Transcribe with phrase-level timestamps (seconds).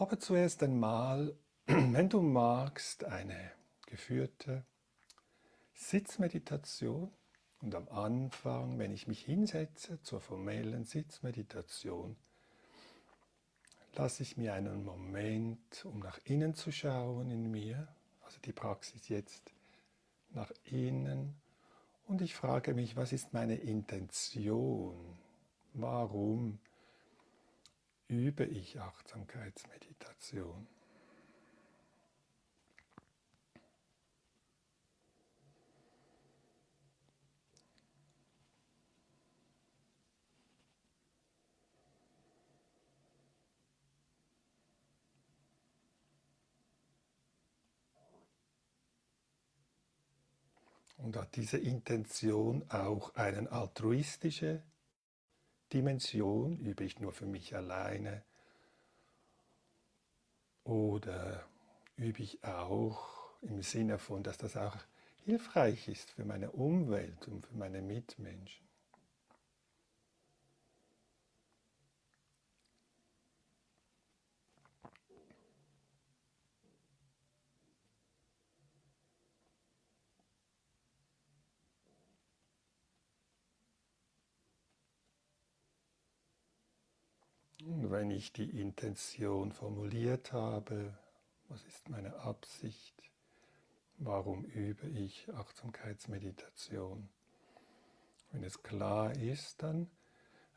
[0.00, 1.36] Aber zuerst einmal,
[1.66, 3.50] wenn du magst, eine
[3.86, 4.64] geführte
[5.74, 7.10] Sitzmeditation.
[7.60, 12.16] Und am Anfang, wenn ich mich hinsetze zur formellen Sitzmeditation,
[13.94, 17.88] lasse ich mir einen Moment, um nach innen zu schauen in mir,
[18.20, 19.52] also die Praxis jetzt
[20.30, 21.34] nach innen.
[22.06, 25.18] Und ich frage mich, was ist meine Intention?
[25.74, 26.60] Warum
[28.08, 30.66] übe ich Achtsamkeitsmeditation?
[50.96, 54.62] Und hat diese Intention auch eine altruistische
[55.72, 56.58] Dimension?
[56.58, 58.22] Übe ich nur für mich alleine?
[60.64, 61.46] Oder
[61.96, 63.08] übe ich auch
[63.42, 64.76] im Sinne von, dass das auch
[65.24, 68.67] hilfreich ist für meine Umwelt und für meine Mitmenschen?
[88.08, 90.96] Wenn ich die Intention formuliert habe,
[91.50, 92.94] was ist meine Absicht,
[93.98, 97.10] warum übe ich Achtsamkeitsmeditation.
[98.32, 99.90] Wenn es klar ist, dann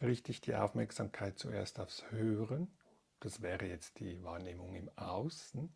[0.00, 2.68] richte ich die Aufmerksamkeit zuerst aufs Hören.
[3.20, 5.70] Das wäre jetzt die Wahrnehmung im Außen.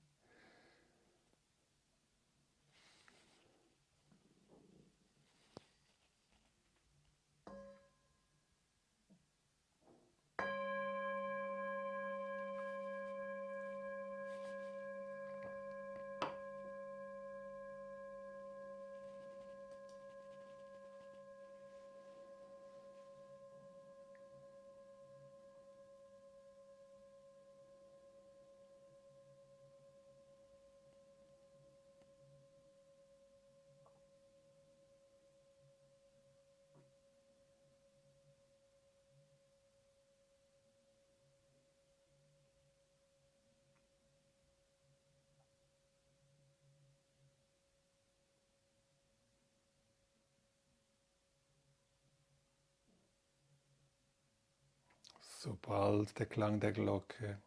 [55.41, 57.41] Sobald der Klang der Glocke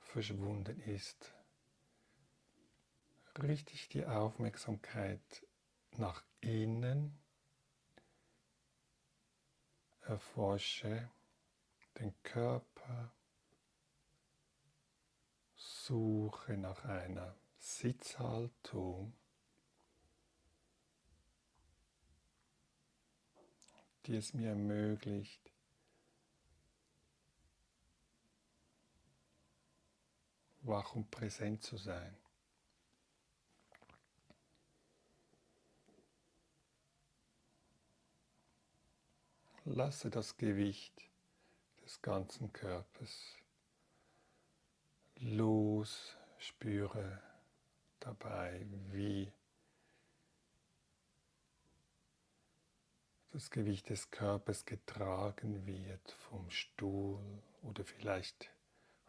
[0.00, 1.34] verschwunden ist,
[3.42, 5.46] richte ich die Aufmerksamkeit
[5.98, 7.18] nach innen,
[10.00, 11.10] erforsche
[11.98, 13.12] den Körper,
[15.54, 19.12] suche nach einer Sitzhaltung,
[24.06, 25.51] die es mir ermöglicht,
[30.62, 32.16] wach und präsent zu sein.
[39.64, 41.08] Lasse das Gewicht
[41.84, 43.36] des ganzen Körpers
[45.16, 47.22] los, spüre
[48.00, 49.32] dabei, wie
[53.30, 58.50] das Gewicht des Körpers getragen wird vom Stuhl oder vielleicht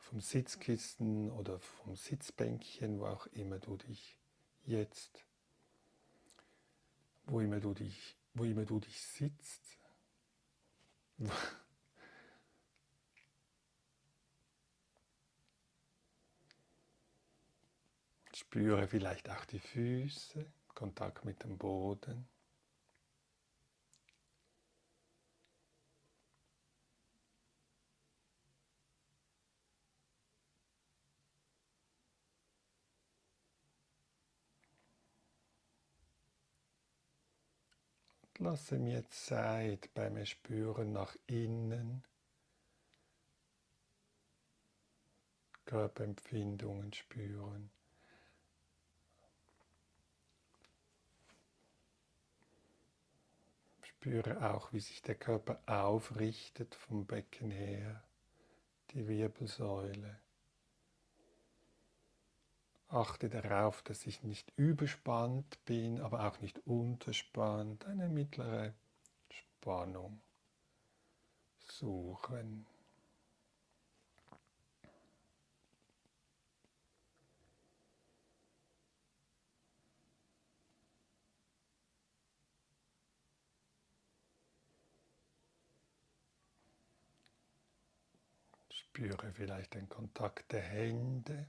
[0.03, 4.19] vom Sitzkissen oder vom Sitzbänkchen, wo auch immer du dich
[4.65, 5.25] jetzt,
[7.25, 9.79] wo immer du dich, wo immer du dich sitzt.
[18.35, 22.27] Spüre vielleicht auch die Füße, Kontakt mit dem Boden.
[38.39, 42.03] Lasse mir Zeit beim Spüren nach innen,
[45.65, 47.69] Körperempfindungen spüren.
[53.83, 58.03] Spüre auch, wie sich der Körper aufrichtet vom Becken her,
[58.91, 60.22] die Wirbelsäule.
[62.93, 67.85] Achte darauf, dass ich nicht überspannt bin, aber auch nicht unterspannt.
[67.85, 68.75] Eine mittlere
[69.31, 70.21] Spannung
[71.57, 72.67] suchen.
[88.69, 91.47] Spüre vielleicht den Kontakt der Hände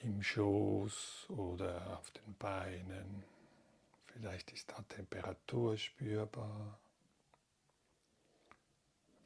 [0.00, 3.24] im Schoß oder auf den Beinen.
[4.06, 6.78] Vielleicht ist da Temperatur spürbar.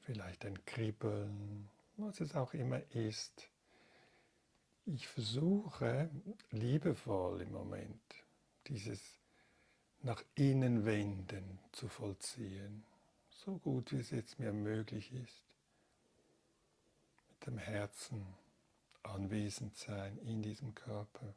[0.03, 3.49] Vielleicht ein Kribbeln, was es auch immer ist.
[4.87, 6.11] Ich versuche
[6.51, 8.01] liebevoll im Moment
[8.67, 9.01] dieses
[10.03, 12.85] nach innen wenden zu vollziehen,
[13.31, 15.45] so gut wie es jetzt mir möglich ist.
[17.31, 18.27] Mit dem Herzen
[19.03, 21.35] anwesend sein in diesem Körper.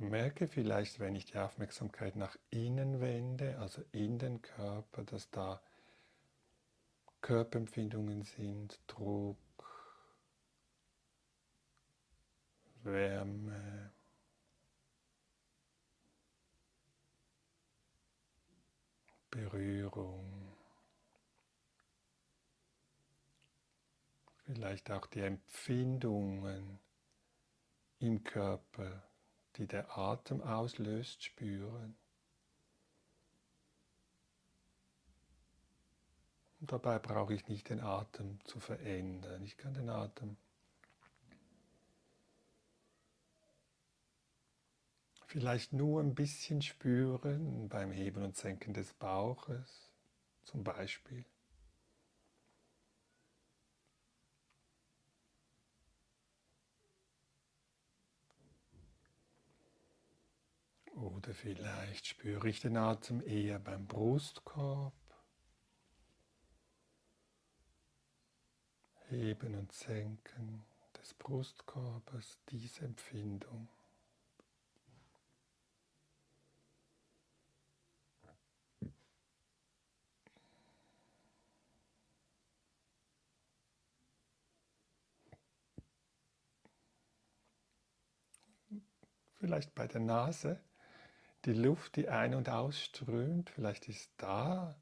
[0.00, 5.60] Merke vielleicht, wenn ich die Aufmerksamkeit nach innen wende, also in den Körper, dass da
[7.20, 9.36] Körperempfindungen sind, Druck,
[12.82, 13.92] Wärme,
[19.30, 20.52] Berührung,
[24.44, 26.78] vielleicht auch die Empfindungen
[27.98, 29.02] im Körper,
[29.56, 31.96] die der Atem auslöst, spüren.
[36.60, 39.44] Und dabei brauche ich nicht den Atem zu verändern.
[39.44, 40.36] Ich kann den Atem
[45.26, 49.92] vielleicht nur ein bisschen spüren beim Heben und Senken des Bauches
[50.42, 51.24] zum Beispiel.
[60.94, 65.07] Oder vielleicht spüre ich den Atem eher beim Brustkorb.
[69.10, 70.64] Heben und Senken
[71.00, 73.68] des Brustkorbes, diese Empfindung.
[89.38, 90.60] Vielleicht bei der Nase
[91.44, 94.74] die Luft, die ein- und ausströmt, vielleicht ist da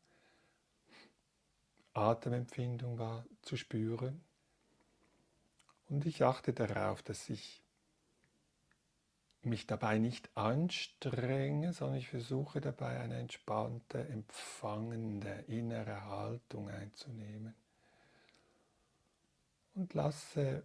[1.97, 4.23] Atemempfindung war zu spüren.
[5.89, 7.63] Und ich achte darauf, dass ich
[9.43, 17.55] mich dabei nicht anstrenge, sondern ich versuche dabei eine entspannte, empfangende innere Haltung einzunehmen.
[19.75, 20.65] Und lasse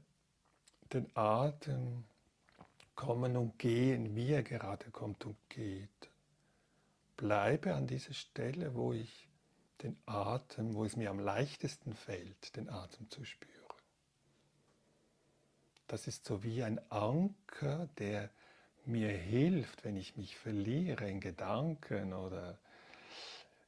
[0.93, 2.05] den Atem
[2.95, 6.09] kommen und gehen, wie er gerade kommt und geht.
[7.17, 9.27] Bleibe an dieser Stelle, wo ich
[9.83, 13.51] den Atem, wo es mir am leichtesten fällt, den Atem zu spüren.
[15.87, 18.29] Das ist so wie ein Anker, der
[18.85, 22.59] mir hilft, wenn ich mich verliere in Gedanken oder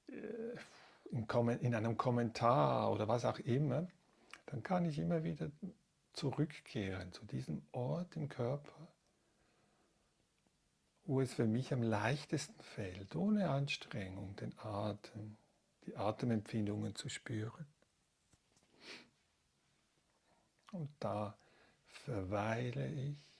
[0.07, 0.57] äh,
[1.11, 3.87] in einem Kommentar oder was auch immer,
[4.47, 5.51] dann kann ich immer wieder
[6.13, 8.87] zurückkehren zu diesem Ort im Körper,
[11.05, 15.37] wo es für mich am leichtesten fällt, ohne Anstrengung, den Atem
[15.85, 17.65] die Atemempfindungen zu spüren.
[20.71, 21.37] Und da
[21.87, 23.32] verweile ich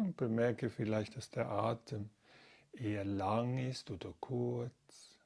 [0.00, 2.08] Und bemerke vielleicht, dass der Atem
[2.72, 5.18] eher lang ist oder kurz.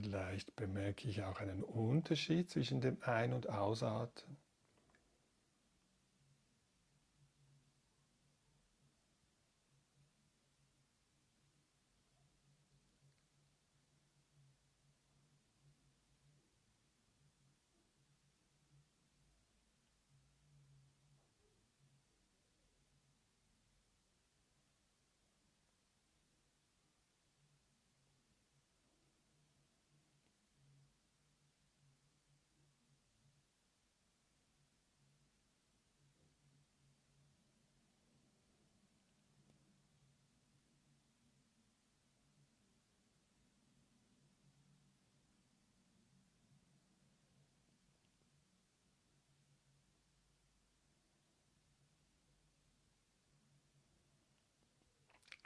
[0.00, 4.36] Vielleicht bemerke ich auch einen Unterschied zwischen dem Ein- und Ausatmen.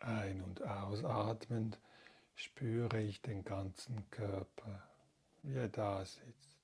[0.01, 1.79] Ein- und ausatmend
[2.35, 4.83] spüre ich den ganzen Körper,
[5.43, 6.60] wie er da sitzt.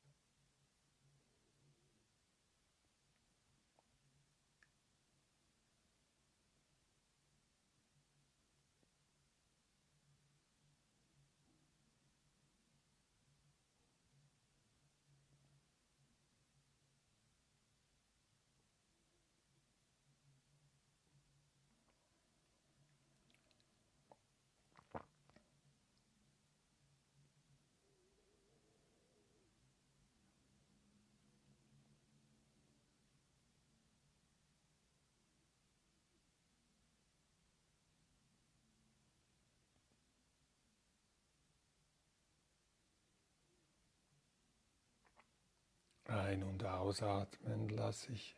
[46.37, 48.37] Ein- und ausatmen lasse ich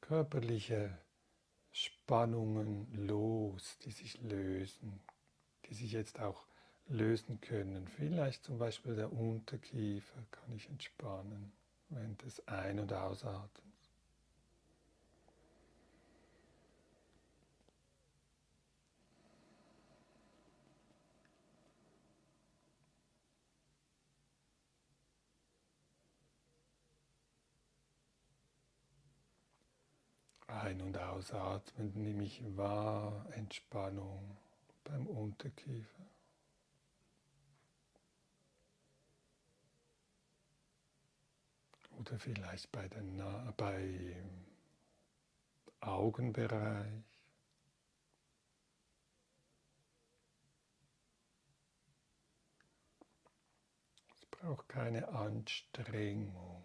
[0.00, 0.96] körperliche
[1.72, 5.00] Spannungen los, die sich lösen,
[5.64, 6.46] die sich jetzt auch
[6.86, 7.88] lösen können.
[7.88, 11.52] Vielleicht zum Beispiel der Unterkiefer kann ich entspannen
[11.88, 13.65] während des Ein- und Ausatmens.
[30.48, 34.36] Ein- und ausatmen nehme ich wahr, Entspannung
[34.84, 36.06] beim Unterkiefer.
[41.98, 43.22] Oder vielleicht bei den
[43.56, 44.16] bei
[45.80, 47.02] Augenbereich.
[54.14, 56.64] Es braucht keine Anstrengung.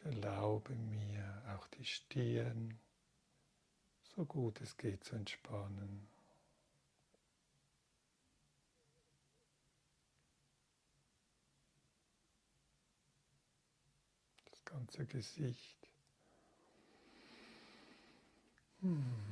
[0.00, 2.78] Ich erlaube mir auch die Stirn
[4.16, 6.08] so gut es geht zu entspannen.
[14.50, 15.88] Das ganze Gesicht.
[18.80, 19.29] Hmm.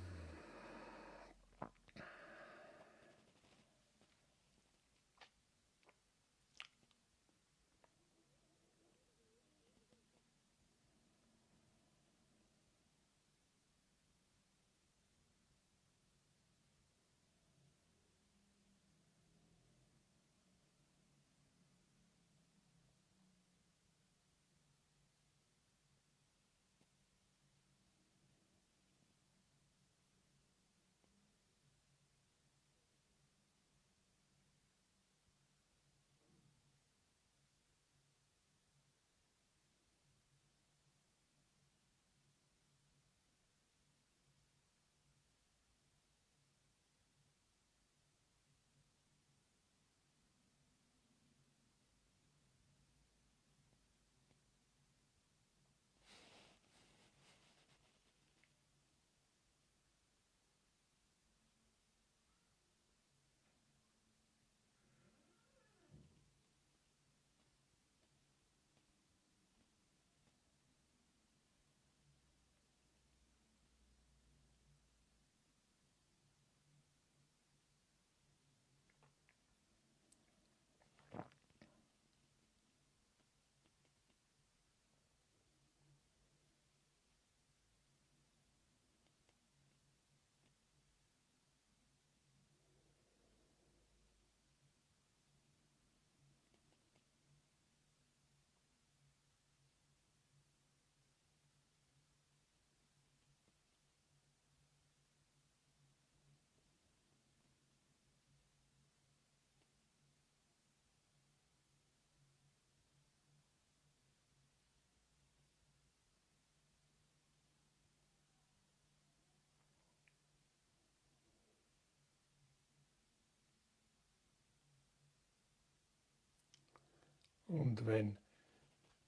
[127.49, 128.19] Und wenn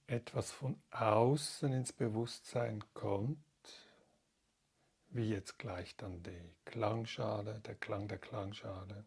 [0.07, 3.37] etwas von außen ins Bewusstsein kommt,
[5.09, 9.05] wie jetzt gleich dann die Klangschale, der Klang der Klangschale,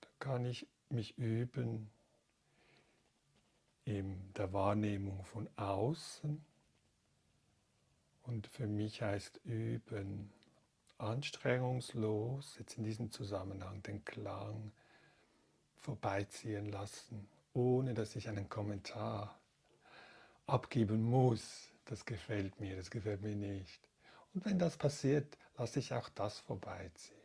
[0.00, 1.90] dann kann ich mich üben
[3.84, 6.42] in der Wahrnehmung von außen.
[8.22, 10.32] Und für mich heißt üben
[10.96, 14.72] anstrengungslos, jetzt in diesem Zusammenhang, den Klang
[15.76, 19.38] vorbeiziehen lassen ohne dass ich einen Kommentar
[20.46, 21.68] abgeben muss.
[21.84, 23.88] Das gefällt mir, das gefällt mir nicht.
[24.34, 27.19] Und wenn das passiert, lasse ich auch das vorbeiziehen.